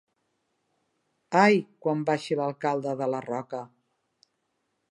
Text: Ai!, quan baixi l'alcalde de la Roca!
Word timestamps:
Ai!, 1.41 1.59
quan 1.85 2.01
baixi 2.07 2.37
l'alcalde 2.41 2.97
de 3.03 3.09
la 3.15 3.23
Roca! 3.27 3.61